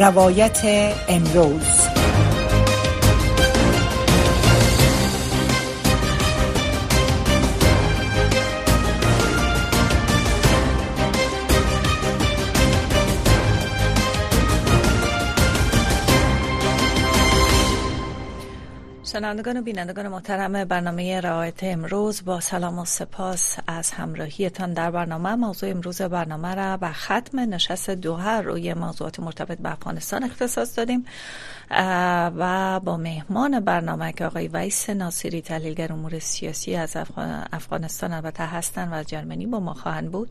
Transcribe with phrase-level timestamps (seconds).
[0.00, 0.60] روایت
[1.08, 1.89] امروز.
[19.20, 25.34] شنوندگان و بینندگان محترم برنامه روایت امروز با سلام و سپاس از همراهیتان در برنامه.
[25.34, 31.06] موضوع امروز برنامه را به ختم نشست دوها روی موضوعات مرتبط به افغانستان اختصاص دادیم.
[31.70, 36.96] و با مهمان برنامه که آقای ویس ناصری تحلیلگر امور سیاسی از
[37.52, 40.30] افغانستان البته هستند و از جرمنی با ما خواهند بود.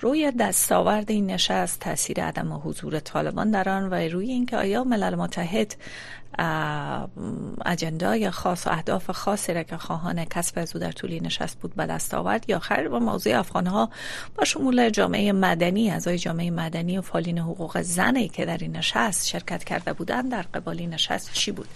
[0.00, 5.14] روی دستاورد این نشست تاثیر عدم حضور طالبان در آن و روی اینکه آیا ملل
[5.14, 5.74] متحد
[7.66, 11.74] اجندا خاص و اهداف خاصی را که خواهان کسب از او در طول نشست بود
[11.74, 13.90] به دست آورد یا خیر با موضوع افغان ها
[14.36, 19.28] با شمول جامعه مدنی اعضای جامعه مدنی و فالین حقوق زنی که در این نشست
[19.28, 21.68] شرکت کرده بودند در قبال نشست چی بود؟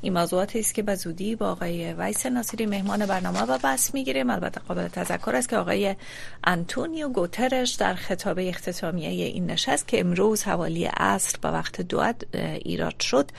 [0.00, 4.30] این موضوعاتی است که به زودی با آقای ویس ناصری مهمان برنامه و بحث می‌گیریم.
[4.30, 5.96] البته قابل تذکر است که آقای
[6.44, 13.00] انتونیو گوترش در خطاب اختتامیه این نشست که امروز حوالی عصر به وقت دو ایراد
[13.00, 13.30] شد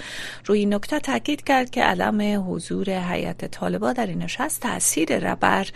[0.46, 5.68] روی نکته تاکید کرد که علم حضور هیئت طالبا در این نشست تاثیر را بر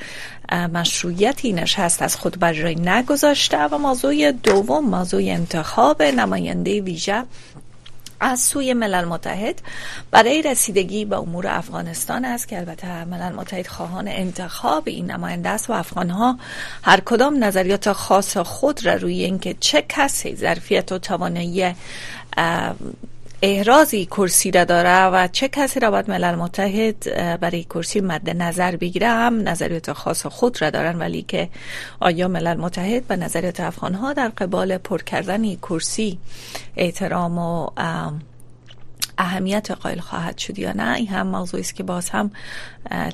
[0.73, 7.23] مشروعیت این نشست از خود بر جای نگذاشته و موضوع دوم موضوع انتخاب نماینده ویژه
[8.19, 9.61] از سوی ملل متحد
[10.11, 15.69] برای رسیدگی به امور افغانستان است که البته ملل متحد خواهان انتخاب این نماینده است
[15.69, 16.39] و افغان ها
[16.83, 21.75] هر کدام نظریات خاص خود را روی اینکه چه کسی ظرفیت و توانایی
[23.41, 27.03] احرازی کرسی را داره و چه کسی را باید ملل متحد
[27.39, 31.49] برای کرسی مد نظر بگیره هم نظریات خاص خود را دارن ولی که
[31.99, 36.19] آیا ملل متحد به نظریات افغان ها در قبال پر کردن کرسی
[36.77, 37.69] احترام و
[39.17, 42.31] اهمیت قائل خواهد شد یا نه؟ این هم موضوعی است که باز هم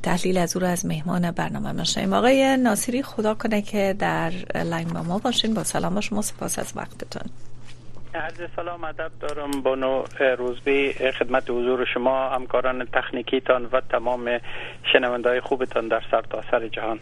[0.03, 4.31] تحلیل از او از مهمان برنامه میشنیم آقای ناصری خدا کنه که در
[4.63, 5.53] لاین با ما باشین.
[5.53, 7.31] با سلام با شما سپاس از وقتتون.
[8.15, 10.03] عرض سلام ادب دارم بانو
[10.37, 14.39] روزبی خدمت حضور شما همکاران تکنیکیتان و تمام
[14.93, 16.99] شنوندهای خوبتان در سرتاسر سر جهان.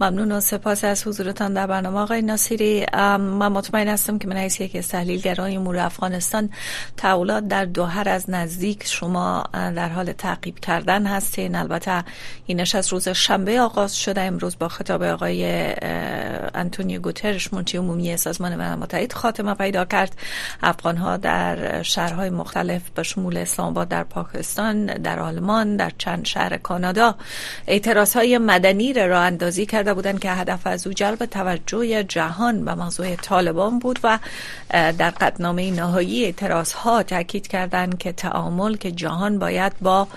[0.00, 2.86] ممنون و سپاس از حضورتان در برنامه آقای ناصری.
[3.18, 6.50] من مطمئن هستم که من حیث یک از تحلیلگران امور افغانستان
[6.96, 11.54] تحولات در دوهر از نزدیک شما در حال تعقیب کردن هستین.
[11.54, 12.04] البته
[12.46, 14.20] این نشست روز شنبه آغاز شده.
[14.20, 15.44] امروز با خطاب آقای
[16.54, 20.16] انتونیو گوترش منچی عمومی سازمان ملل متحد خاتمه پیدا کرد.
[20.62, 26.56] افغان ها در شهرهای مختلف به شمول اسلام در پاکستان در آلمان در چند شهر
[26.56, 27.14] کانادا
[27.66, 32.64] اعتراض های مدنی را اندازی کرد کرده بودند که هدف از او جلب توجه جهان
[32.64, 34.18] به موضوع طالبان بود و
[34.70, 40.08] در قدنامه نهایی اعتراض ها تاکید کردند که تعامل که جهان باید با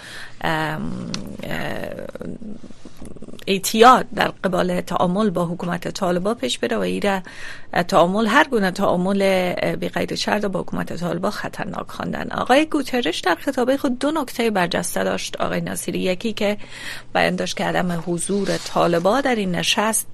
[3.47, 7.23] اعتیاد در قبال تعامل با حکومت طالبا پیش بره و ایره
[7.87, 12.31] تعامل هر گونه تعامل بی قید شرط با حکومت طالبا خطرناک خواندن.
[12.31, 15.35] آقای گوترش در خطابه خود دو نکته برجسته داشت.
[15.41, 16.57] آقای ناصری یکی که
[17.13, 20.07] بیان داشت که عدم حضور طالبا در این نشست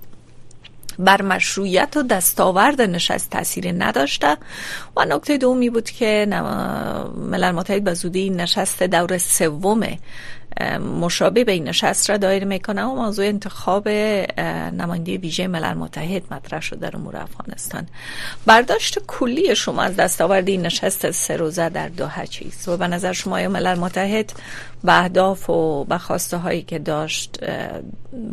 [0.99, 4.37] بر مشروعیت و دستاورد نشست تاثیر نداشته.
[4.97, 6.27] و نکته دومی بود که
[7.17, 9.83] ملل متحد به زودی نشست دور سوم
[10.99, 16.61] مشابه به این نشست را دایر می‌کنه و موضوع انتخاب نماینده ویژه ملل متحد مطرح
[16.61, 17.87] شد در امور افغانستان.
[18.45, 23.13] برداشت کلی شما از دستاورد این نشست سه روزه در دوحه چیست؟ و به نظر
[23.13, 24.33] شما یا ملل متحد
[24.83, 27.39] به اهداف و به خواسته هایی که داشت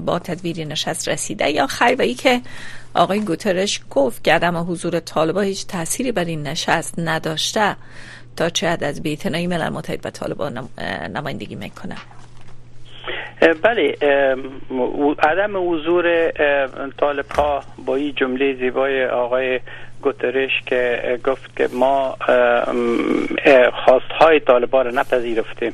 [0.07, 2.41] با تدویر نشست رسیده یا خیر؟ و ای که
[2.95, 7.77] آقای گوترش گفت که عدم حضور طالبا هیچ تأثیری بر این نشست نداشته
[8.41, 10.69] تا چه از بیتنایی ملل متحد و طالبان
[11.15, 11.97] نمایندگی می‌کنه
[13.63, 13.97] بله
[15.19, 16.31] عدم حضور
[16.99, 19.61] طالب ها با این جمله زیبای آقای
[20.03, 22.17] گوترش که گفت که ما
[23.85, 25.73] خواست های طالبان را نپذیرفتیم.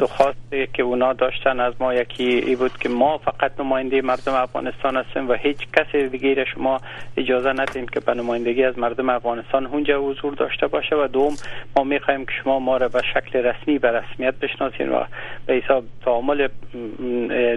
[0.00, 4.96] درخواستی که اونا داشتن از ما یکی ای بود که ما فقط نماینده مردم افغانستان
[4.96, 6.80] هستیم و هیچ کسی دیگه شما
[7.16, 11.34] اجازه ندیم که به نمایندگی از مردم افغانستان اونجا حضور داشته باشه و دوم
[11.76, 15.04] ما می‌خوایم که شما ما را به شکل رسمی به رسمیت بشناسین و
[15.46, 16.48] به حساب تعامل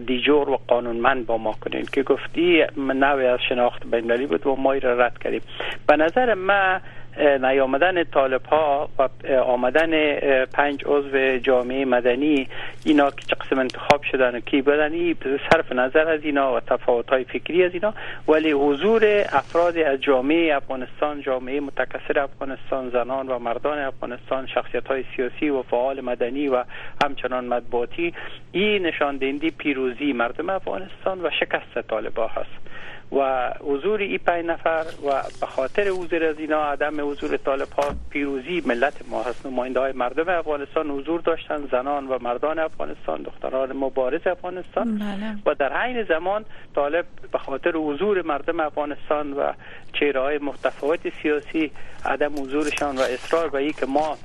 [0.07, 4.73] دیجور و قانونمند با ما کنین که گفتی نوع از شناخت بینالمللی بود و ما
[4.73, 5.41] را رد کردیم.
[5.87, 6.81] به نظر من
[7.17, 9.09] نیامدن طالب ها و
[9.45, 10.15] آمدن
[10.45, 12.47] پنج عضو جامعه مدنی
[12.85, 15.13] اینا که قسم انتخاب شدن و کی بدن
[15.51, 17.93] صرف نظر از اینا و تفاوت های فکری از اینا.
[18.27, 25.03] ولی حضور افراد از جامعه افغانستان جامعه متکثر افغانستان زنان و مردان افغانستان شخصیت های
[25.15, 26.63] سیاسی و فعال مدنی و
[27.03, 28.13] همچنان مطبوعاتی
[28.51, 29.17] این نشان
[29.57, 32.70] پیروزی مردم افغانستان و شکست طالبان هست.
[33.11, 37.95] و حضور ای پنج نفر و به خاطر حضور از اینا عدم حضور طالب ها
[38.09, 43.73] پیروزی ملت ما هست نماینده های مردم افغانستان حضور داشتن زنان و مردان افغانستان دختران
[43.73, 45.35] مبارز افغانستان بله.
[45.45, 49.53] و در عین زمان طالب به خاطر حضور مردم افغانستان و
[49.93, 51.71] چهره های متفاوت سیاسی
[52.05, 54.17] عدم حضورشان و اصرار به که ما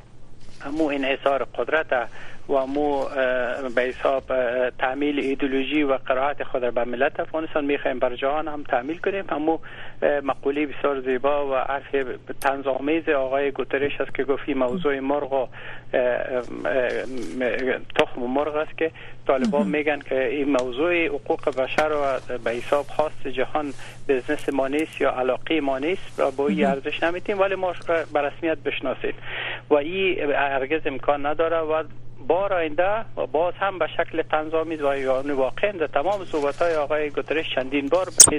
[0.65, 2.09] همو انحصار قدرت
[2.49, 3.05] و مو
[3.75, 4.25] به حساب
[4.71, 7.99] تعمیل ایدولوژی و قرائت خود به ملت افغانستان می‌خوایم.
[7.99, 9.25] بر جهان هم تعمیل کنیم.
[9.31, 9.59] همو
[10.23, 11.97] مقوله بسیار زیبا و حرف
[12.41, 15.47] تنظامیز آقای گوترش است که گفتی موضوع مرغ و
[17.97, 18.91] تخم مرغ است که
[19.27, 23.73] طالبان میگن که این موضوع حقوق بشر و به حساب خاص جهان
[24.09, 27.39] بزنس ما نیست یا علاقه ما نیست و با این ارزش نمیتیم.
[27.39, 27.75] ولی ما
[28.13, 29.15] به رسمیت بشناسید.
[29.71, 31.85] و این هرگز امکان نداره و
[32.27, 36.75] بار آینده و باز هم به شکل تنظامی و یعنی واقعا در تمام صحبت های
[36.75, 38.39] آقای گوترش چندین بار به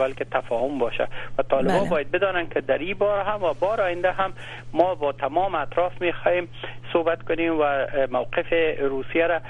[0.00, 1.90] بلکه تفاهم باشه و طالبان بله.
[1.90, 4.32] باید بدانند که در این بار هم و بار آینده هم
[4.72, 6.48] ما با تمام اطراف می‌خواهیم
[6.92, 8.46] صحبت کنیم و موقف
[8.80, 9.40] روسیه را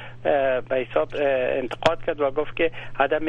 [0.68, 1.08] به حساب
[1.60, 2.70] انتقاد کرد و گفت که
[3.00, 3.24] عدم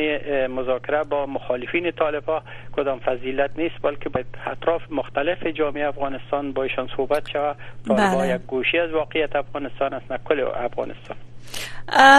[0.48, 2.42] مذاکره با مخالفین طالبا
[2.76, 7.56] کدام فضیلت نیست بلکه به اطراف مختلف جامعه افغانستان با ایشان صحبت شود
[7.88, 8.36] طالبا بله.
[8.36, 11.18] یک گوشی از واقعیت افغانستان است نه کل افغانستان.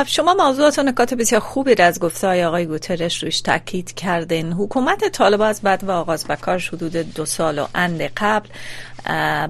[0.06, 4.52] شما موضوعات و نکات بسیار خوبی را از گفته های آقای گوترش روش تاکید کردین.
[4.52, 8.48] حکومت طالبان از بعد و آغاز بکار حدود دو سال و اند قبل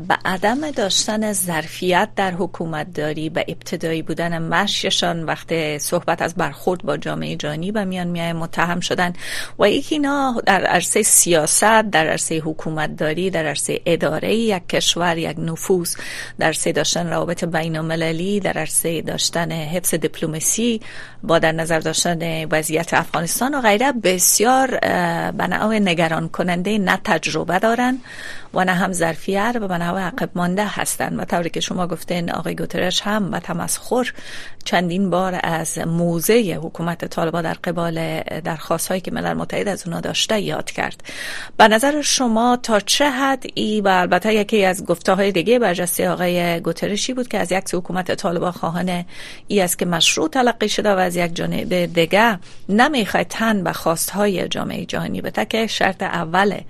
[0.09, 6.83] به عدم داشتن ظرفیت در حکومت داری به ابتدایی بودن مشیشان وقتی صحبت از برخورد
[6.83, 9.13] با جامعه جانی به میان میای متهم شدن
[9.59, 15.19] و یکی اینا در عرصه سیاست در عرصه حکومت داری در عرصه اداره یک کشور
[15.19, 15.97] یک نفوذ
[16.39, 20.81] در عرصه داشتن روابط بین المللی در عرصه داشتن حفظ دیپلماسی
[21.23, 24.79] با در نظر داشتن وضعیت افغانستان و غیره بسیار
[25.31, 25.47] به
[25.81, 27.99] نگران کننده نه تجربه دارن
[28.57, 32.31] و نه هم ظرفیت و به نحو عقب مانده هستند و طوری که شما گفتین
[32.31, 34.13] آقای گوترش هم و تمسخر
[34.65, 40.01] چندین بار از موزه حکومت طالبان در قبال درخواست هایی که ملل متحد از اونا
[40.01, 41.03] داشته یاد کرد.
[41.57, 46.11] به نظر شما تا چه حد ای و البته یکی از گفته های دیگه برجسته
[46.11, 49.05] آقای گوترشی بود که از یک حکومت طالبان خواهان
[49.49, 52.39] ای است که مشروع تلقی شده و از یک جانب دیگه
[52.69, 56.61] نمی‌خواد تن به خواست های جامعه جهانی به که شرط اول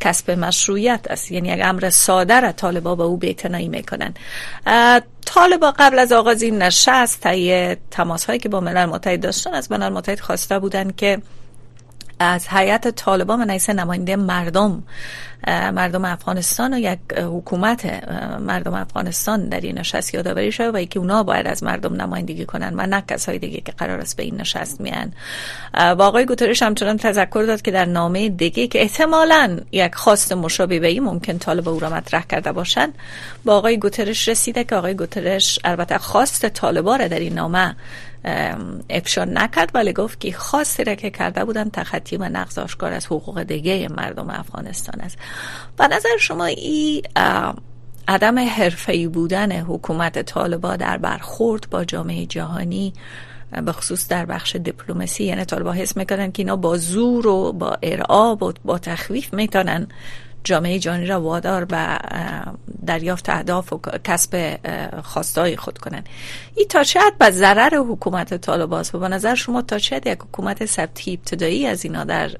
[0.00, 1.33] کسب مشروعیت است.
[1.34, 4.14] یعنی یک امر ساده را طالبا به او بیتنایی می‌کنن.
[5.26, 9.72] طالبا قبل از آغاز این نشست تایی تماس هایی که با ملل متحد داشتن از
[9.72, 11.22] ملل متحد خواسته بودند که
[12.18, 14.82] از هیئت طالبان و نماینده مردم
[15.48, 18.08] مردم افغانستان و یک حکومت
[18.40, 22.74] مردم افغانستان در این نشست یادآوری شده و که اونا باید از مردم نمایندگی کنن
[22.76, 25.12] و نه کسای دیگه که قرار است به این نشست میان.
[25.74, 30.80] و آقای گوترش همچنان تذکر داد که در نامه دیگه که احتمالا یک خواست مشابه
[30.80, 32.92] به این ممکن طالب او را مطرح کرده باشن
[33.44, 37.76] با آقای گوترش رسیده که آقای گوترش البته خواست طالبا را در این نامه
[38.90, 43.06] افشا نکرد ولی گفت که خاصی را که کرده بودن تخطی و نقض آشکار از
[43.06, 45.18] حقوق دیگه مردم افغانستان است.
[45.78, 47.02] و نظر شما این
[48.08, 52.92] عدم حرفه‌ای بودن حکومت طالبا در برخورد با جامعه جهانی
[53.62, 57.78] به خصوص در بخش دیپلماسی یعنی طالبا حس می‌کنن که اینا با زور و با
[57.82, 59.86] ارعاب و با تخویف می‌تونن
[60.44, 61.98] جامعه جهانی را وادار به
[62.86, 64.58] دریافت اهداف و کسب
[65.02, 66.08] خواستای خود کنند.
[66.54, 70.66] این تا شاید به ضرر حکومت طالباست و به نظر شما تا شاید یک حکومت
[70.66, 72.30] ثبتی ابتدایی از اینا در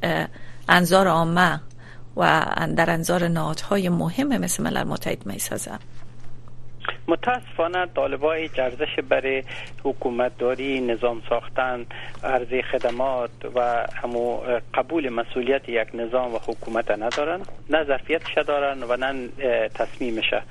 [0.69, 1.61] انظار عامه
[2.17, 2.47] و
[2.77, 5.39] در انظار نهادهای مهم مثل ملل متحد می
[7.09, 9.43] متاسفانه طالبای جرزش برای
[9.85, 11.87] حکومت داری نظام ساختن
[12.25, 14.41] عرضه خدمات و همو
[14.75, 19.29] قبول مسئولیت یک نظام و حکومت ندارن نه ظرفیتش دارن و نه
[19.75, 20.43] تصمیمشه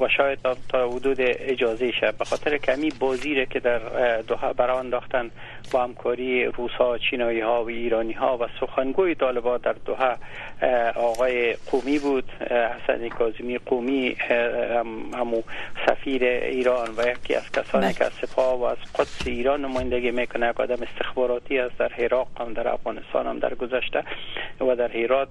[0.00, 3.78] و شاید تا حدود اجازه شه به خاطر کمی بازی که در
[4.20, 5.30] دوها برا انداختن
[5.72, 10.16] با همکاری روس ها چینایی ها و ایرانی ها و سخنگوی طالبان در دوها
[10.94, 14.16] آقای قومی بود حسن کاظمی قومی
[15.14, 15.42] همو
[15.86, 17.94] سفیر ایران و یکی از کسانی بله.
[17.94, 20.48] که از سپاه و از قدس ایران نمایندگی می‌کنه.
[20.50, 24.04] یک آدم استخباراتی است در عراق هم در افغانستان هم در گذشته
[24.60, 25.28] و در هرات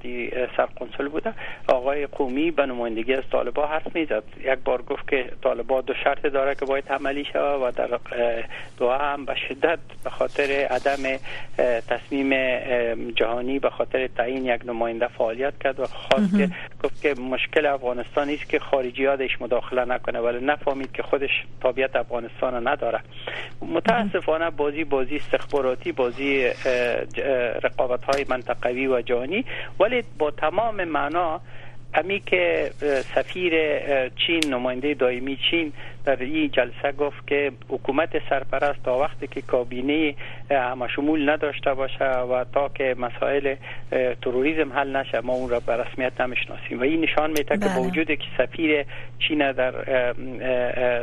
[0.58, 1.34] سرقنسل بوده.
[1.68, 4.24] آقای قومی به نمایندگی از طالبا حرف می‌زد.
[4.44, 8.00] یک بار گفت که طالبا دو شرط داره که باید عملی شود و در
[8.78, 11.20] دو هم به شدت به خاطر عدم
[11.90, 12.32] تصمیم
[13.12, 16.50] جهانی به خاطر تعیین یک نماینده فعالیت کرد و خواست که
[16.84, 21.30] گفت که مشکل افغانستان است که خارجیاتش مداخله نکنه ولی نفهمید که خودش
[21.64, 23.00] طبیعت افغانستان نداره.
[23.62, 26.50] متاسفانه بازی بازی استخباراتی بازی
[27.64, 29.46] رقابت های منطقوی و جهانی
[29.80, 31.42] ولی با تمام معنا
[31.94, 32.72] امی که
[33.16, 33.54] سفیر
[34.10, 35.74] چین نماینده دائمی چین
[36.06, 40.16] در این جلسه گفت که حکومت سرپرست تا وقتی که کابینه
[40.52, 43.56] همه شمول نداشته باشه و تا که مسائل
[44.22, 47.82] تروریسم حل نشه ما اون را به رسمیت نمی‌شناسیم و این نشان میده که با
[47.82, 47.88] بله.
[47.88, 48.86] وجود که سفیر
[49.20, 49.74] چین در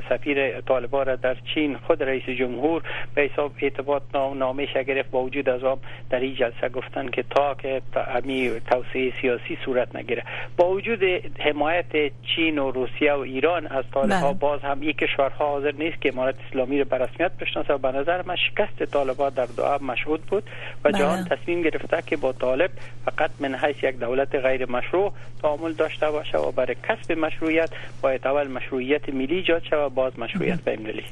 [0.09, 2.83] سفیر طالبان را در چین خود رئیس جمهور
[3.15, 5.79] به حساب اعتباط نامه گرفت با وجود از آن
[6.11, 7.83] در این جلسه گفتن که تا که
[8.15, 10.23] امی توسعه سیاسی صورت نگیره
[10.57, 11.03] با وجود
[11.39, 14.33] حمایت چین و روسیه و ایران از طالبان بله.
[14.33, 17.93] باز هم یک کشورها حاضر نیست که امارت اسلامی رو به رسمیت بشناسه و به
[17.93, 20.43] نظر من شکست طالبان در دعا مشهود بود
[20.85, 20.99] و بله.
[20.99, 22.71] جهان تصمیم گرفته که با طالب
[23.05, 27.71] فقط من حیث یک دولت غیر مشروع تعامل داشته باشه و برای کسب مشروعیت
[28.03, 31.05] باید اول مشروعیت ملی ایجاد شود و باز مشروعیت بین ملی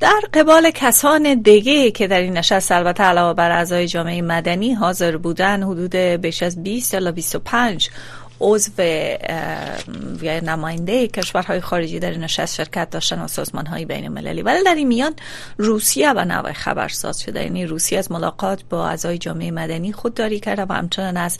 [0.00, 5.16] در قبال کسان دیگه که در این نشست البته علاوه بر اعضای جامعه مدنی حاضر
[5.16, 7.90] بودن حدود بیش از 20 الی 25
[8.44, 8.82] عضو
[10.22, 14.74] یا نماینده کشورهای خارجی در نشست شرکت داشتن و سازمان های بین المللی ولی در
[14.74, 15.14] این میان
[15.58, 17.42] روسیه و نوع خبرساز شده.
[17.42, 21.38] یعنی روسیه از ملاقات با اعضای جامعه مدنی خودداری کرده و همچنان از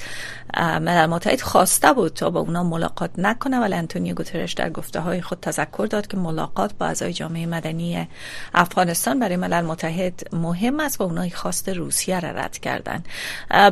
[0.57, 3.61] ملل متحد خواسته بود تا با اونا ملاقات نکنه.
[3.61, 8.09] ولی انتونیو گوترش در گفته های خود تذکر داد که ملاقات با اعضای جامعه مدنی
[8.55, 13.03] افغانستان برای ملل متحد مهم است و اونایی خواست روسیه را رد کردن.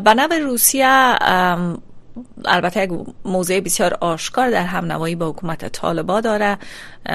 [0.05, 1.17] به روسیه
[2.45, 2.91] البته یک
[3.25, 6.59] موضع بسیار آشکار در هم نوایی با حکومت طالبا داره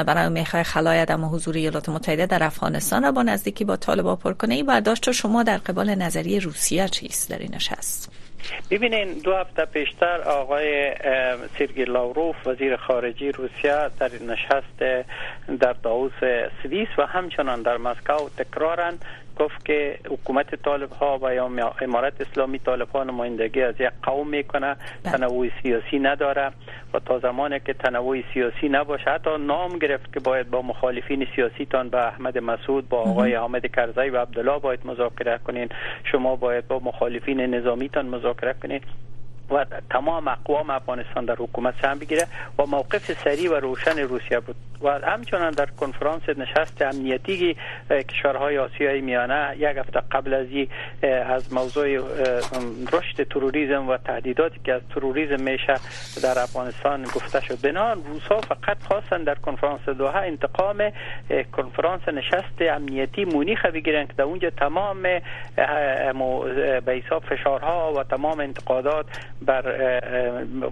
[0.08, 4.34] برای می‌خوای خلای عدم حضور ایالات متحده در افغانستان را با نزدیکی با طالبا پر
[4.34, 4.56] کنه.
[4.56, 8.12] این برداشت شما در قبال نظریه روسیه چیست؟ در این نشست.
[8.72, 10.94] ببینین دو هفته پیشتر آقای
[11.60, 14.80] سرگی لاوروف وزیر خارجی روسیه در نشست
[15.60, 16.14] در داوس
[16.64, 18.94] سوئیس و همچنان در مسکو تکرارن
[19.40, 24.30] گفت که حکومت طالب ها و یا امارت اسلامی طالب ها نمایندگی از یک قوم
[24.30, 24.76] می‌کنه.
[25.04, 25.14] بله.
[25.14, 26.52] تنوع سیاسی نداره
[26.94, 31.66] و تا زمانی که تنوع سیاسی نباشه حتی نام گرفت که باید با مخالفین سیاسی
[31.66, 35.70] تان با احمد مسعود با آقای حامد کرزی و عبدالله باید مذاکره کنین.
[36.12, 38.82] شما باید با مخالفین نظامی تان مذاکره کنین.
[39.52, 42.28] و تمام اقوام افغانستان در حکومت سهم بگیره
[42.60, 44.56] و موقف سریع و روشن روسیه بود.
[44.82, 47.56] و همچنان در کنفرانس نشست امنیتی
[48.10, 50.48] کشورهای آسیای میانه یک هفته قبل از
[51.04, 51.98] از موضوع
[52.94, 55.74] رشد تروریسم و تهدیداتی که از تروریسم میشه
[56.24, 57.62] در افغانستان گفته شد.
[57.62, 60.92] بنان روسا فقط خواستن در کنفرانس دوها انتقام
[61.52, 65.04] کنفرانس نشست امنیتی مونیخ بگیرن که در اونجا تمام
[66.86, 69.06] به حساب فشارها و تمام انتقادات
[69.42, 69.64] بر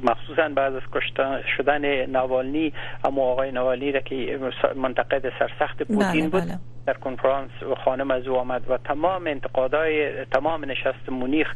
[0.04, 1.24] مخصوصا بعد از کشته
[1.58, 4.40] شدن نوالنی اما آقای نوالنی را که
[4.76, 6.60] منتقد سرسخت پوتین بله، بود بله.
[6.86, 7.52] در کنفرانس
[7.86, 11.54] خانم از او آمد و تمام انتقادهای تمام نشست مونیخ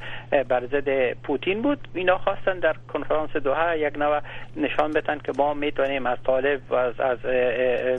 [0.48, 4.22] بر ضد پوتین بود اینا خواستن در کنفرانس دوها یک نوع
[4.58, 7.18] نشان بدن که ما می‌تونیم از طالب و از, از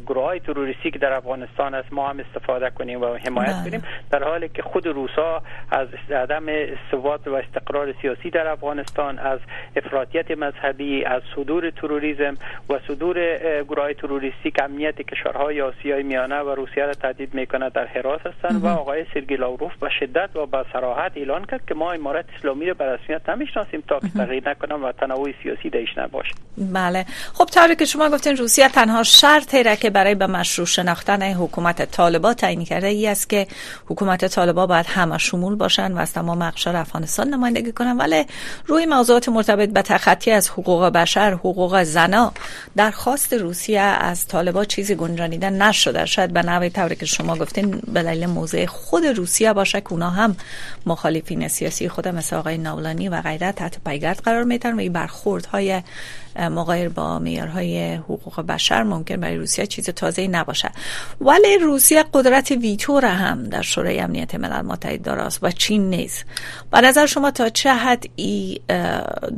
[0.06, 3.70] گروه های تروریستی که در افغانستان است ما هم استفاده کنیم و حمایت بله.
[3.70, 6.46] کنیم در حالی که خود روسا از عدم
[6.90, 9.40] ثبات و استقرار سیاسی در افغانستان از
[9.76, 12.34] افراطیت مذهبی از صدور تروریسم
[12.70, 17.70] و صدور گروه های تروریستی که امنیت کشورهای آسیای میانه و روسیه را تهدید می‌کنه
[17.70, 21.74] در حراس هستند و آقای سرگی لاوروف به شدت و به صراحت اعلان کرد که
[21.74, 25.88] ما امارت اسلامی رو به رسمیت نمی‌شناسیم تا که تغییر نکنم و تنوع سیاسی دیش
[25.98, 26.34] نباشه.
[26.58, 27.06] بله.
[27.34, 31.90] خب طوری که شما گفتین روسیه تنها شرطی را که برای به مشروع شناختن حکومت
[31.90, 32.86] طالبا تعیین کرده.
[32.86, 33.46] ای است که
[33.86, 37.96] حکومت طالبا باید همه شمول باشن و از تمام اقشار افغانستان نمایندگی کنن.
[37.96, 38.24] ولی
[38.66, 42.32] روی موضوعات مرتبط به تخطی از حقوق بشر حقوق زنا
[42.76, 46.06] درخواست روسیه از طالبا چیزی گنجانیده نشده.
[46.06, 50.10] شاید به نوع طوری که شما گفتین به دلیل موضع خود روسیه باشه که اونا
[50.10, 50.36] هم
[50.86, 55.46] مخالفین سیاسی خود مثل آقای ناولانی و غیره تحت پیگرد قرار میتن و این برخورد
[56.36, 60.70] های مغایر با معیارهای حقوق بشر ممکن برای روسیه چیز تازه نباشه.
[61.20, 66.24] ولی روسیه قدرت ویتو هم در شورای امنیت ملل متحد داره و چین نیست.
[66.70, 68.60] به نظر شما تا چه حد ای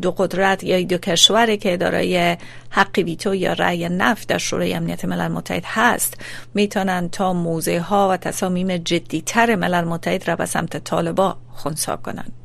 [0.02, 2.36] دو قدرت یا دو کشوری که دارای
[2.70, 6.14] حق ویتو یا رأی نفت در شورای امنیت ملل متحد هست
[6.54, 12.41] می‌تونن تا موضع ها و تصامیم جدیتر ملل متحد را به سمت طالبا خونسا کنند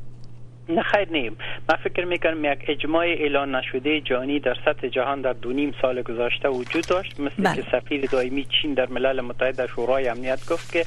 [0.76, 1.36] خیر نیم.
[1.68, 6.02] من فکر می‌کنم یک اجماع اعلان نشده جهانی در سطح جهان در دو نیم سال
[6.02, 7.54] گذشته وجود داشت مثل بله.
[7.54, 10.84] که سفیر دائمی چین در ملل متحد در شورای امنیت گفت که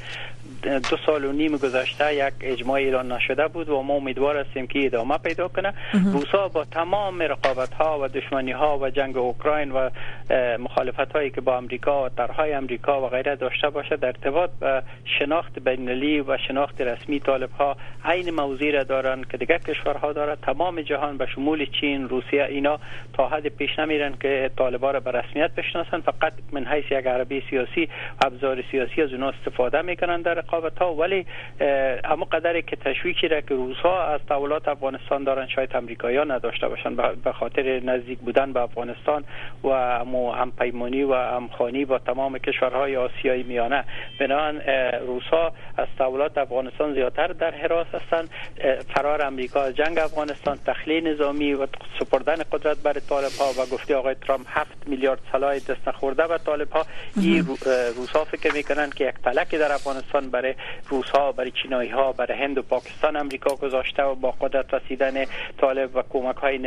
[0.63, 4.85] دو سال و نیم گذشته یک اجماع اعلان نشده بود و ما امیدوار هستیم که
[4.85, 5.73] ادامه پیدا کنه.
[6.13, 9.89] روسا با تمام رقابت ها و دشمنی ها و جنگ اوکراین و
[10.59, 14.83] مخالفت هایی که با امریکا و طرحهای امریکا و غیره داشته باشه در ارتباط به
[15.19, 20.35] شناخت بین‌المللی و شناخت رسمی طالب ها عین موضوع را دارن که دیگر کشورها داره
[20.35, 22.79] تمام جهان به شمول چین روسیه اینا
[23.13, 27.43] تا حد پیش نمیرن که طالبان را به رسمیت بشناسن فقط من حیث یک عربی
[27.49, 27.89] سیاسی
[28.25, 31.25] ابزار سیاسی از اونها استفاده می‌کنن در رقابت ها ولی
[32.03, 36.95] اما قدری که تشویقی را که روزها از تولات افغانستان دارن شاید امریکایی نداشته باشن.
[36.95, 39.23] به خاطر نزدیک بودن به افغانستان
[39.63, 39.69] و
[40.33, 43.83] هم پیمانی و همخانی با تمام کشورهای آسیایی میانه.
[44.19, 44.61] بنابراین
[45.07, 48.29] روزها از تولات افغانستان زیادتر در حراس هستند.
[48.95, 51.67] فرار امریکا از جنگ افغانستان تخلیه نظامی و
[51.99, 56.37] سپردن قدرت بر طالب ها و گفته آقای ترامپ هفت میلیارد سلاح دست نخورده به
[56.37, 57.47] طالب ها این
[57.95, 60.55] روزها فکر می‌کنن که یک تلک در افغانستان برای
[60.89, 65.25] روس ها برای چینایی ها برای هند و پاکستان امریکا گذاشته و با قدرت رسیدن
[65.57, 66.59] طالب و کمک های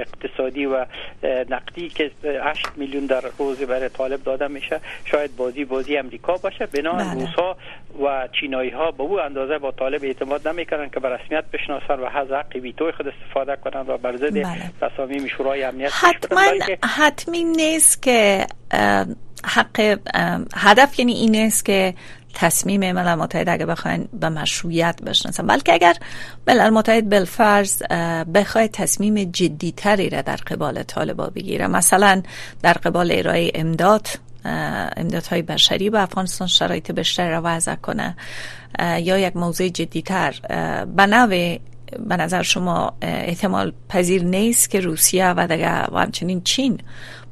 [0.00, 0.86] اقتصادی و
[1.22, 2.10] نقدی که
[2.42, 7.14] 8 میلیون در روز برای طالب داده میشه شاید بازی بازی امریکا باشه بنا بله.
[7.14, 7.56] روس ها
[8.04, 12.04] و چینایی ها به او اندازه با طالب اعتماد نمی‌کنن که به رسمیت بشناسن و
[12.04, 14.70] از حق ویتو خود استفاده کنن و بر ضد بله.
[14.80, 16.40] تصامیم شورای امنیت حتما
[16.84, 18.46] حتمی نیست که
[19.44, 19.98] حق
[20.56, 21.94] هدف یعنی این است که
[22.34, 25.96] تصمیم ملل متحد اگر بخواین به مشروعیت بشناسن بلکه اگر
[26.48, 27.82] ملل متحد بالفرض
[28.34, 32.22] بخواد تصمیم جدی تری را در قبال طالبا بگیره مثلا
[32.62, 34.06] در قبال ارائه امداد
[34.96, 38.16] امدادهای بشری به افغانستان شرایط بیشتر را وضع کنه
[38.78, 40.34] یا یک موضوع جدیتر
[40.96, 41.58] به نوع
[42.08, 46.78] به نظر شما احتمال پذیر نیست که روسیه و دیگه و همچنین چین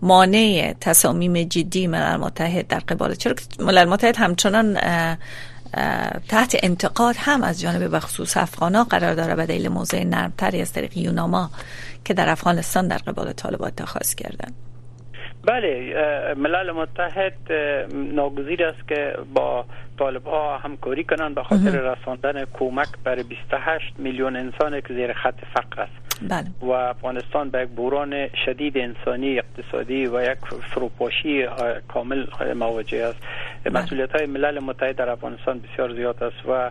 [0.02, 4.78] مانع تصامیم جدی ملل متحد در قبال؟ چرا که ملل متحد همچنان
[6.28, 10.96] تحت انتقاد هم از جانب بخصوص افغانا قرار داره به دلیل موضع نرمتری از طریق
[10.96, 11.50] یوناما
[12.04, 14.52] که در افغانستان در قبال طالبان اتخاذ کردن.
[15.46, 15.94] بله
[16.36, 17.52] ملل متحد
[17.94, 19.64] ناگزیر است که با
[19.98, 25.38] طالب ها همکاری کنند به خاطر رساندن کمک برای 28 میلیون انسان که زیر خط
[25.54, 26.06] فقر است.
[26.22, 26.46] بله.
[26.60, 30.38] و افغانستان به یک بوران شدید انسانی اقتصادی و یک
[30.74, 31.46] فروپاشی
[31.88, 33.18] کامل مواجه است.
[33.64, 33.82] بله.
[33.82, 36.70] مسئولیت های ملل متحد در افغانستان بسیار زیاد است و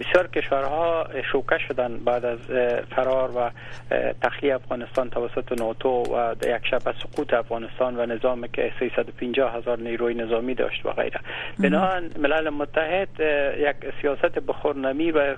[0.00, 2.38] بسیار کشورها شوکه شدن بعد از
[2.96, 3.50] فرار و
[4.22, 10.14] تخلیه افغانستان توسط ناتو و یک شب سقوط افغانستان و نظامی که 350 هزار نیروی
[10.14, 11.20] نظامی داشت و غیره.
[12.00, 13.20] ملل متحد
[13.58, 15.36] یک سیاست بخورنمی و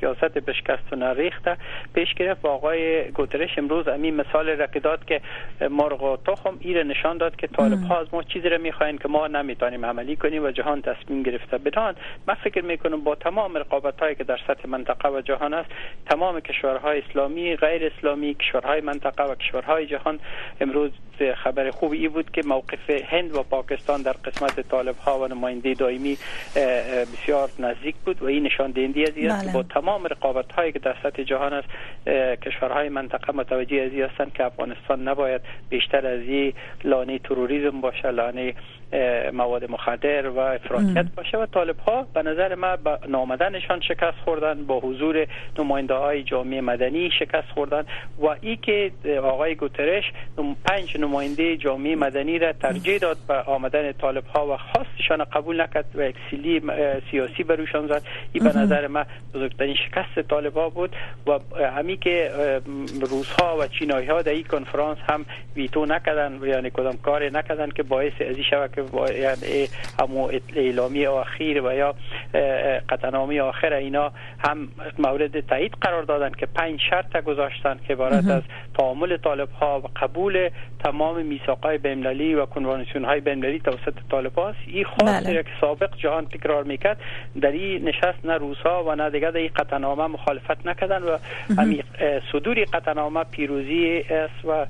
[0.00, 1.56] سیاست بشکست و نریخته
[1.94, 5.20] پیش گرفت و آقای گوترش امروز امین مثال رقیدات که
[5.70, 9.08] مرغ و تخم ایره نشان داد که طالب ها از ما چیزی را می‌خواین که
[9.08, 11.94] ما نمی‌تونیم عملی کنیم و جهان تصمیم گرفته بدان
[12.26, 15.70] من فکر می‌کنم با تمام رقابت هایی که در سطح منطقه و جهان است
[16.10, 20.20] تمام کشورهای اسلامی غیر اسلامی کشورهای منطقه و کشورهای جهان
[20.60, 20.90] امروز
[21.36, 25.74] خبر خوبی ای بود که موقف هند و پاکستان در قسمت طالب ها و نماینده
[25.94, 26.18] دائمی
[27.12, 29.52] بسیار نزدیک بود و این نشان دهنده از است بله.
[29.52, 31.68] با تمام رقابت هایی که در سطح جهان است
[32.42, 36.52] کشورهای منطقه متوجه از هستند که افغانستان نباید بیشتر از این
[36.84, 38.54] لانه تروریسم باشه لانه
[39.32, 44.64] مواد مخدر و افراطیت باشه و طالب ها به نظر ما با نامدنشان شکست خوردن
[44.66, 45.26] با حضور
[45.58, 47.84] نماینده های جامعه مدنی شکست خوردن
[48.18, 50.04] و ای که آقای گوترش
[50.64, 55.83] پنج نماینده جامعه مدنی را ترجیح داد به آمدن طالب ها و خواستشان قبول نکرد
[55.94, 56.62] و یک سیلی
[57.10, 58.02] سیاسی بروشان زد.
[58.32, 62.30] این به نظر ما بزرگترین شکست طالب ها بود و همی که
[63.10, 67.70] روس ها و چینایی ها در این کنفرانس هم ویتو نکردن یعنی کدام کار نکردن
[67.70, 69.68] که باعث از این شود که یعنی
[70.00, 71.94] همو اعلامی آخر و یا
[72.88, 74.68] قطعنامه آخر اینا هم
[74.98, 78.42] مورد تایید قرار دادن که پنج شرط گذاشتن که عبارت از
[78.78, 80.50] تعامل طالب ها و قبول
[80.84, 85.42] تمام میثاق های بین‌المللی و کنوانسیون های بین‌المللی توسط طالب هاست این خواست بله.
[85.42, 87.00] که سابق جهان تکرار می‌کرد.
[87.40, 91.18] در این نشست نه روسا و نه دیگه در این قطعنامه مخالفت نکردن و
[91.58, 91.82] همین
[92.32, 94.66] صدور قطعنامه پیروزی است و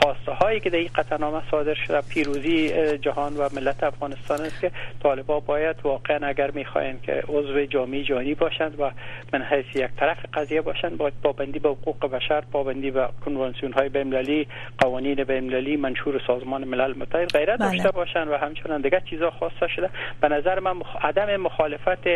[0.00, 4.70] خواسته هایی که در این قطعنامه صادر شده پیروزی جهان و ملت افغانستان است که
[5.02, 8.90] طالبا باید واقعا اگر می‌خواهند که عضو جامعه جهانی باشند و
[9.32, 13.88] من حیث یک طرف قضیه باشند باید پابندی به حقوق بشر پابندی به کنوانسیون های
[13.88, 14.46] بین‌المللی
[14.78, 17.70] قوانین بین‌المللی منشور سازمان ملل متحد غیره بله.
[17.70, 19.90] داشته باشند و همچنان دیگه چیزا خواسته شده.
[20.20, 22.06] به نظر من عدم مخالفت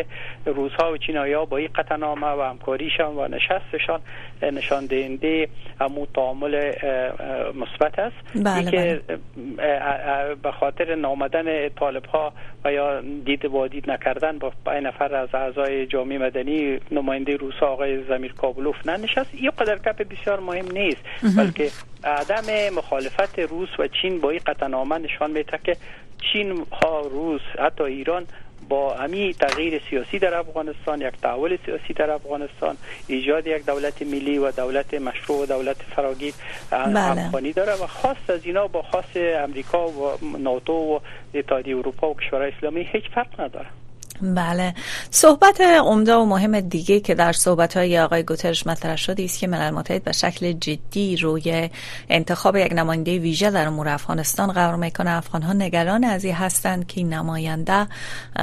[0.46, 4.00] روزها و چینایا با این قطعنامه و همکاریشان و نشستشان
[4.42, 5.48] نشان دهنده
[5.80, 6.72] امو تعامل
[7.54, 10.34] مثبت است بله که بله.
[10.42, 12.32] به خاطر نامدن طالب ها
[12.64, 17.66] و یا دید با دید نکردن با این نفر از اعضای جامعه مدنی نماینده روسا
[17.66, 19.30] آقای زمیر کابلوف ننشست.
[19.32, 21.00] این قدر کپ بسیار مهم نیست
[21.36, 21.70] بلکه
[22.04, 25.76] عدم مخالفت روس و چین با این قطعنامه نشان میده که
[26.32, 28.26] چین ها روس حتی ایران
[28.70, 34.38] با همی تغییر سیاسی در افغانستان یک تحول سیاسی در افغانستان ایجاد یک دولت ملی
[34.38, 36.34] و دولت مشروع و دولت فراگیر
[36.70, 37.52] بله.
[37.52, 40.98] داره و خاص از اینا با خاص امریکا و ناتو و
[41.34, 43.66] اتحادیه اروپا و کشورهای اسلامی هیچ فرق نداره
[44.22, 44.74] بله.
[45.10, 49.46] صحبت عمده و مهم دیگه که در صحبت های آقای گوترش مطرح شده است که
[49.46, 51.70] ملل متحد به شکل جدی روی
[52.08, 56.86] انتخاب یک نماینده ویژه در امور افغانستان قرار می‌کنه افغان ها نگران از این هستند
[56.86, 57.86] که نماینده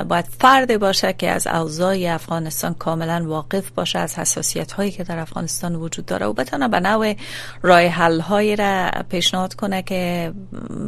[0.07, 5.19] باید فرد باشه که از اوضاع افغانستان کاملا واقف باشه از حساسیت هایی که در
[5.19, 7.15] افغانستان وجود داره و بتونه به نوع
[7.61, 10.33] راه حل هایی را پیشنهاد کنه که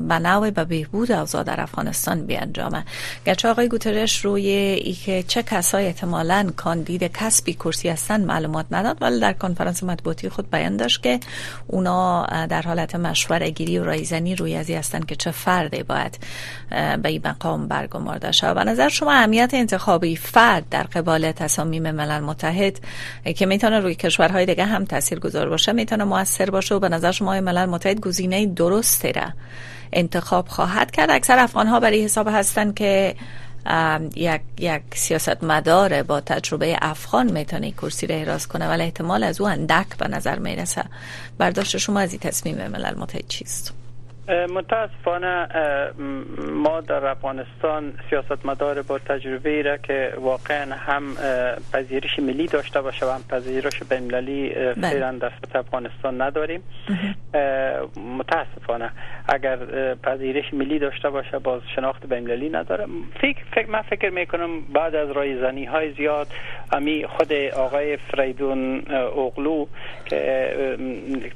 [0.08, 2.86] به نوع به بهبود اوضاع در افغانستان بیانجامه.
[3.26, 4.50] گرچه آقای گوترش روی
[4.84, 10.30] ای که چه کسای احتمالا کاندید کسبی کرسی هستن معلومات نداد ولی در کنفرانس مطبوعاتی
[10.30, 11.20] خود بیان داشت که
[11.68, 16.20] اونا در حالت مشوره گیری و رایزنی روی ازی هستن که چه فردی باید
[17.02, 18.58] به این مقام برگمارده شود.
[18.58, 22.80] و نظر شما اهمیت انتخابی فرد در قبال تصامیم ملل متحد
[23.36, 27.12] که می‌تونه روی کشورهای دیگه هم تاثیر گذار باشه می‌تونه موثر باشه و به نظر
[27.12, 29.28] شما ملل متحد گزینه درستی را
[29.94, 33.16] انتخاب خواهد کرد؟ اکثر افغان ها برای حساب هستند که
[34.16, 39.42] یک یک سیاست مدار با تجربه افغان می‌تونه کرسی را احراز کنه ولی احتمال از
[39.42, 40.84] او اندک به نظر می‌رسه
[41.38, 43.79] برداشت شما از این تصمیم ملل متحد چیست؟
[44.30, 45.48] متاسفانه
[46.52, 51.04] ما در افغانستان سیاست مدار با تجربه را که واقعا هم
[51.74, 54.74] پذیرش ملی داشته باشه و هم پذیرش بین‌المللی بله.
[54.74, 56.64] فعلا در سطح افغانستان نداریم.
[58.18, 58.92] متاسفانه.
[59.28, 59.58] اگر
[59.96, 62.86] پذیرش ملی داشته باشه باز شناخت بین‌المللی نداره.
[63.22, 66.28] فکر فکر من فکر می‌کنم بعد از رایزنی های زیاد
[66.72, 68.84] امی خود آقای فریدون
[69.16, 69.66] اوغلو
[70.06, 70.78] که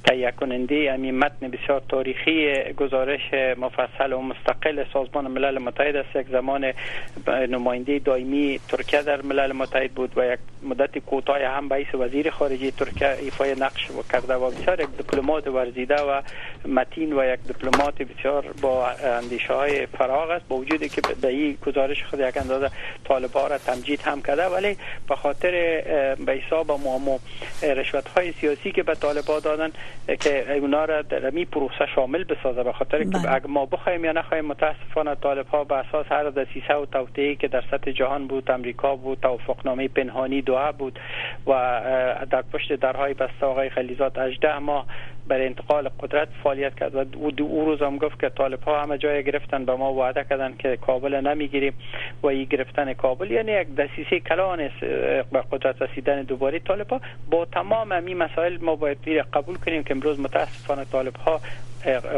[0.06, 2.54] تهیه کننده امی متن بسیار تاریخی
[2.84, 6.16] گزارش مفصل و مستقل سازمان ملل متحد است.
[6.16, 6.74] یک زمان
[7.50, 12.72] نماینده دائمی ترکیه در ملل متحد بود و یک مدت کوتاه هم رئیس وزیر خارجه
[12.72, 16.22] ترکیه ایفای نقش کرده و بسیار یک دیپلمات ورزیده و
[16.66, 20.48] متین و یک دیپلمات بسیار با اندیشه های فراغ است.
[20.48, 22.70] با وجودی که به این گزارش خود یک اندازه
[23.04, 24.78] طالبان را تمجید هم کرده ولی
[25.10, 25.52] به خاطر
[26.26, 27.20] به حساب و
[27.64, 29.72] رشوت های سیاسی که به طالبان دادن
[30.20, 33.34] که اونا را در می پروسه شامل بسازه به خاطر که بله.
[33.34, 37.48] اگر ما بخوایم یا نخوایم متاسفانه طالب ها به اساس هر دسیسه و توطئه‌ای که
[37.48, 41.00] در سطح جهان بود امریکا بود توافقنامه پنهانی دعا بود
[41.48, 41.52] و
[42.32, 44.86] در پشت درهای بسته آقای خلیزات 18 ماه
[45.28, 47.06] برای انتقال قدرت فعالیت کرد و
[47.44, 50.78] او روز هم گفت که طالب ها همه جای گرفتن به ما وعده کردن که
[50.78, 51.74] کابل نمی‌گیریم
[52.24, 53.32] و این گرفتن کابل.
[53.32, 54.80] یعنی یک دسیسه کلان است
[55.32, 56.60] به قدرت رسیدن دوباره.
[56.60, 58.98] طالب ها با تمام این مسائل ما باید
[59.34, 61.40] قبول کنیم که امروز متاسفانه طالب ها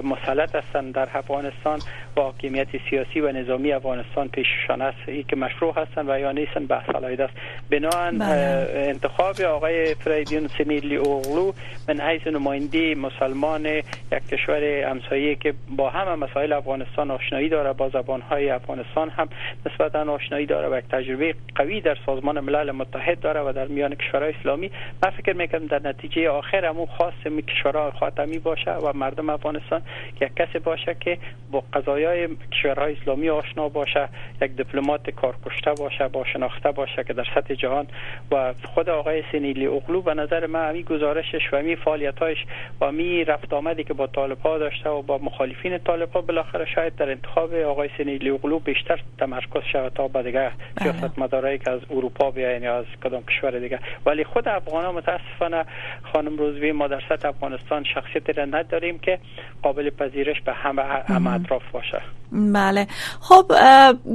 [0.03, 1.79] مسلط هستند در افغانستان
[2.15, 4.97] با حاکمیت سیاسی و نظامی افغانستان پیششان است.
[5.09, 7.33] ای که مشروع هستند و یا نیستند به صلاحیت است.
[7.69, 8.67] بنابراین بله.
[8.75, 11.51] انتخاب آقای فریدون سنیلی اوغلو
[11.87, 13.84] من حیث نماینده مسلمان یک
[14.31, 19.29] کشور همسایه که با همه مسائل افغانستان آشنایی داره با زبانهای افغانستان هم
[19.65, 23.95] نسبتا آشنایی داره و یک تجربه قوی در سازمان ملل متحد داره و در میان
[23.95, 24.71] کشورهای اسلامی.
[25.03, 27.13] من فکر می‌کنم در نتیجه آخر همون خاص
[27.47, 29.81] کشورهای خاتمی باشه و مردم افغانستان
[30.21, 31.17] یک کسی باشه که
[31.51, 34.10] با قضایای کشورهای اسلامی آشنا باشه
[34.41, 37.88] یک دیپلمات کارکشته باشه با شناخته باشه که در سطح جهان.
[38.31, 42.38] و خود آقای سنیلی اغلو به نظر من می گزارشش و می فعالیتاش
[42.81, 46.65] و می رفت آمدی که با طالب ها داشته و با مخالفین طالب ها بالاخره
[46.76, 50.91] شاید در انتخاب آقای سنیلی اغلو بیشتر تمرکز شود تا به دیگه بله.
[50.91, 54.91] سیاست مدارایی که از اروپا بیاین یا از کدام کشور دیگه ولی خود افغان ها
[54.91, 55.65] متاسفانه
[56.13, 59.19] خانم روزوی ما در سطح افغانستان شخصیت را نداریم که
[59.62, 62.02] قابل پذیرش به همه, همه اطراف باشه.
[62.32, 62.88] بله.
[63.19, 63.52] خب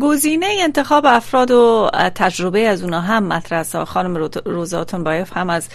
[0.02, 3.84] گزینه انتخاب افراد و تجربه از اونا هم مطرح است.
[3.84, 5.68] خانم روزاتون بایف هم از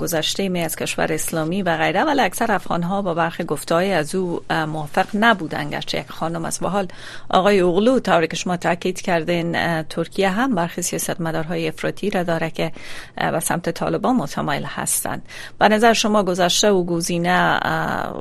[0.00, 2.04] گذشته می از کشور اسلامی و غیره.
[2.04, 6.62] ولی اکثر افغان ها با برخی گفتهای از او موافق نبودن گرچه یک خانم است
[6.62, 6.88] و حال
[7.30, 12.50] آقای اغلو طوری که شما تاکید کردین ترکیه هم برخی سیاست مدارهای افراطی را داره
[12.50, 12.72] که
[13.16, 15.22] به سمت طالبان متمایل هستند.
[15.58, 17.58] به نظر شما گذشته و گزینه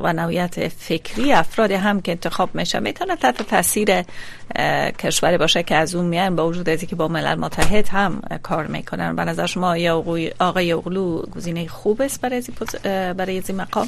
[0.03, 4.03] و نوعیت فکری افراد هم که انتخاب میشه می‌تونه تحت تاثیر
[4.99, 8.67] کشوری باشه که از اون میان با وجود از که با ملل متحد هم کار
[8.67, 9.15] می‌کنن.
[9.15, 9.75] به نظر شما
[10.39, 12.43] آقای اغلو گزینه خوب است برای
[13.13, 13.87] برای این مقام؟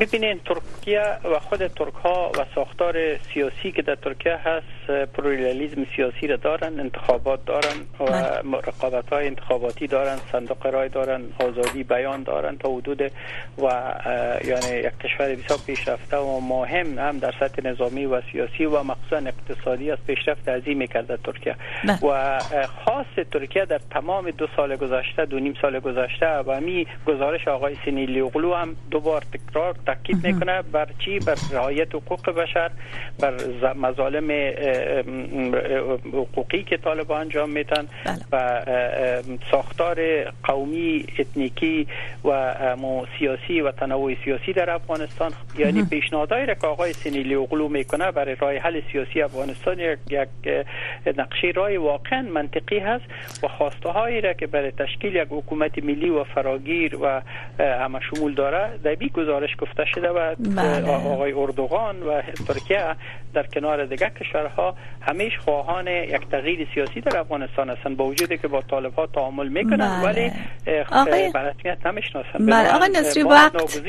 [0.00, 6.26] ببینین ترکیه و خود ترک ها و ساختار سیاسی که در ترکیه هست پرولیالیزم سیاسی
[6.26, 8.58] را دارن انتخابات دارن و بله.
[8.58, 13.02] رقابت های انتخاباتی دارن صندوق رای دارن آزادی بیان دارن تا حدود
[13.58, 13.64] و
[14.44, 19.16] یعنی یک کشور بسیار پیشرفته و مهم هم در سطح نظامی و سیاسی و مخصوصا
[19.16, 21.98] اقتصادی از پیشرفت عظیمی کرده ترکیه بله.
[22.04, 22.38] و
[22.84, 27.76] خاص ترکیه در تمام دو سال گذشته دو نیم سال گذشته و می گزارش آقای
[27.84, 32.70] سینیلی اغلو هم دوبار تکرار تاکید می‌کنه بر چی؟ بر رعایت حقوق بشر
[33.20, 33.34] بر
[33.74, 34.30] مظالم
[36.12, 38.18] حقوقی که طالبان انجام میتن بله.
[38.32, 38.62] و
[39.50, 39.98] ساختار
[40.44, 41.86] قومی اتنیکی
[42.24, 42.54] و
[43.18, 45.32] سیاسی و تنوع سیاسی در افغانستان.
[45.58, 50.28] یعنی پیشنهادهایی را که آقای سینیلی اغلو می‌کنه برای راه حل سیاسی افغانستان یک
[51.16, 53.04] نقشه رای واقعا منطقی هست
[53.42, 57.20] و خواسته هایی را که برای تشکیل یک حکومت ملی و فراگیر و
[57.58, 60.90] همه شمول داره در بی گزارش گفته شده و بله.
[60.90, 62.96] آقای اردوغان و ترکیه
[63.34, 67.96] در کنار دیگر کشورها همیش خواهان یک تغییر سیاسی در افغانستان هستند.
[67.96, 70.04] با وجودی که با طالب ها تعامل می‌کنن بله.
[70.04, 70.32] ولی
[70.92, 71.32] آقای...
[71.32, 73.82] برسمیت نمی‌شناسن بله آقای نصری وقت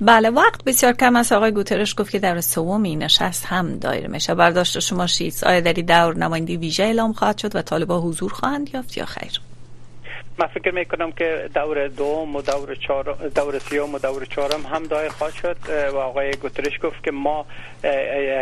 [0.00, 1.32] بله وقت بسیار کم است.
[1.32, 4.34] آقای گوترش گفت که در سومی نشست هم دایر میشه.
[4.34, 5.44] برداشت شما شیست.
[5.44, 9.40] آیا در دور نماینده ویژه اعلام خواهد شد و طالبا حضور خواهند یافت یا خیر؟
[10.38, 13.04] من فکر می‌کنم که دور دوم و دور چهار
[13.36, 15.56] دور سیوم و دور چهارم هم دای خواهد شد.
[15.92, 17.46] و آقای گوترش گفت که ما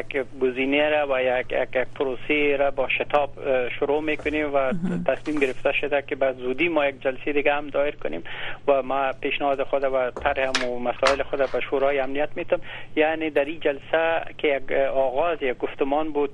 [0.01, 3.31] یک گزینه را و یک یک پروسه را با شتاب
[3.79, 4.73] شروع می‌کنیم و
[5.07, 8.23] تصمیم گرفته شده که بعد زودی ما یک جلسه دیگه هم دایر کنیم
[8.69, 12.61] و ما پیشنهاد خود و طرح و مسائل خود به شورای امنیت میتم
[12.97, 16.31] یعنی در این جلسه که یک آغاز یک گفتمان بود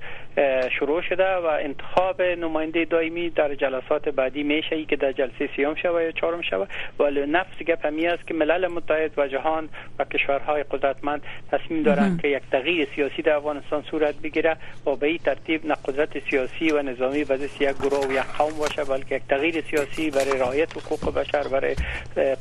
[0.78, 5.74] شروع شده و انتخاب نماینده دائمی در جلسات بعدی میشه ای که در جلسه سیام
[5.74, 6.66] شوه یا چهارم شوه.
[6.98, 12.20] ولی نفس گپ همی است که ملل متحد و جهان و کشورهای قدرتمند تصمیم دارند
[12.22, 16.70] که یک تغییر سیاسی در افغانستان صورت بگیره و به این ترتیب نه قدرت سیاسی
[16.70, 20.76] و نظامی به یک گروه و یک قوم باشه بلکه یک تغییر سیاسی برای رعایت
[20.76, 21.76] حقوق بشر برای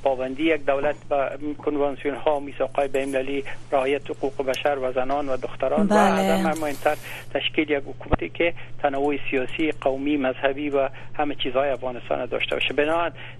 [0.04, 5.30] پابندی یک دولت و کنوانسیون ها و میثاق های بین‌المللی رعایت حقوق بشر و زنان
[5.30, 6.12] و دختران بله.
[6.12, 6.95] و در مهمتر
[7.34, 12.74] تشکیل یک حکومتی که تنوع سیاسی قومی مذهبی و همه چیزهای افغانستان داشته باشه.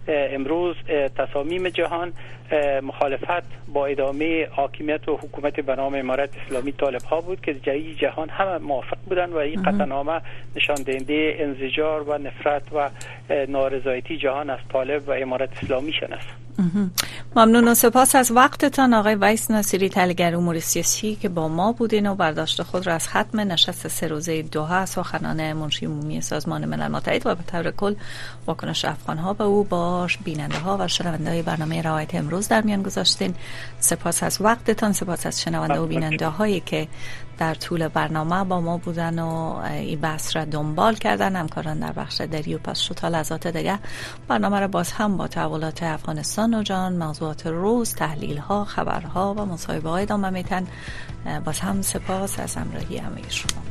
[0.08, 0.76] امروز
[1.17, 2.13] تصامیم جهان
[2.84, 3.43] مخالفت
[3.74, 8.30] با ادامه حاکمیت و حکومت به نام امارت اسلامی طالب ها بود که جایی جهان
[8.30, 10.22] همه موافق بودن و این قطعنامه
[10.56, 12.89] نشان دهنده انزجار و نفرت و
[13.48, 16.48] نارضایتی جهان از طالب و امارت اسلامی شناست
[17.36, 22.08] ممنون و سپاس از وقتتان آقای ویس ناصری تلگر امور سیاسی که با ما بودین
[22.08, 26.88] و برداشت خود را از ختم نشست سه روزه دوها سخنان منشی عمومی سازمان ملل
[26.88, 27.95] متحد و به طور کل
[28.48, 30.17] واکنش افغان ها به او باش.
[30.17, 33.36] بیننده ها و شنونده های برنامه روایت امروز در میان گذاشتین.
[33.80, 36.88] سپاس از وقتتان سپاس از شنونده و بیننده هایی که
[37.39, 41.36] در طول برنامه با ما بودن و این بحث را دنبال کردن.
[41.36, 43.80] همکاران در بخش دری و پس شتا لحظات دیگه
[44.28, 49.45] برنامه را باز هم با تحولات افغانستان و جان موضوعات روز تحلیل ها خبرها و
[49.45, 50.67] مصاحبه های ادامه میتن
[51.45, 53.68] باز هم سپاس از همراهی همه شما.